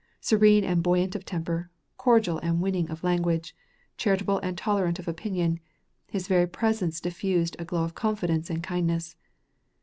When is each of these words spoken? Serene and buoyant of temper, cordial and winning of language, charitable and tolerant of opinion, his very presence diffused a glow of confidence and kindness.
Serene 0.19 0.63
and 0.63 0.81
buoyant 0.81 1.15
of 1.15 1.25
temper, 1.25 1.69
cordial 1.95 2.39
and 2.39 2.59
winning 2.59 2.89
of 2.89 3.03
language, 3.03 3.55
charitable 3.97 4.39
and 4.39 4.57
tolerant 4.57 4.97
of 4.97 5.07
opinion, 5.07 5.59
his 6.07 6.27
very 6.27 6.47
presence 6.47 6.99
diffused 6.99 7.55
a 7.59 7.65
glow 7.65 7.83
of 7.83 7.93
confidence 7.93 8.49
and 8.49 8.63
kindness. 8.63 9.15